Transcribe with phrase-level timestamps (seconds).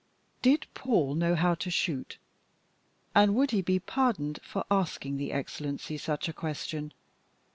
[0.41, 2.17] Did Paul know how to shoot?
[3.13, 6.91] And would he be pardoned for asking the Excellency such a question?